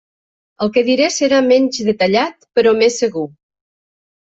[0.65, 3.27] El que diré serà menys detallat, però més segur.